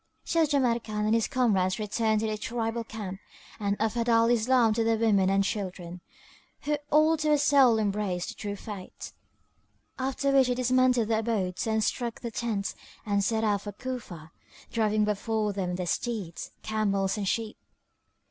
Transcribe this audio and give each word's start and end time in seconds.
So 0.23 0.47
Jamrkan 0.47 1.05
and 1.05 1.13
his 1.13 1.27
comrades 1.27 1.77
returned 1.77 2.21
to 2.21 2.25
their 2.25 2.35
tribal 2.35 2.83
camp 2.83 3.19
and 3.59 3.77
offered 3.79 4.09
Al 4.09 4.31
Islam 4.31 4.73
to 4.73 4.83
their 4.83 4.97
women 4.97 5.29
and 5.29 5.43
children, 5.43 6.01
who 6.61 6.77
all 6.89 7.17
to 7.17 7.31
a 7.31 7.37
soul 7.37 7.77
embraced 7.77 8.29
the 8.29 8.33
True 8.33 8.55
Faith, 8.55 9.13
after 9.99 10.31
which 10.31 10.47
they 10.47 10.55
dismantled 10.55 11.09
their 11.09 11.19
abodes 11.19 11.67
and 11.67 11.83
struck 11.83 12.21
their 12.21 12.31
tents 12.31 12.73
and 13.05 13.23
set 13.23 13.43
out 13.43 13.61
for 13.61 13.73
Cufa, 13.73 14.31
driving 14.71 15.05
before 15.05 15.53
them 15.53 15.75
their 15.75 15.85
steeds, 15.85 16.49
camels 16.63 17.15
and 17.15 17.27
sheep. 17.27 17.59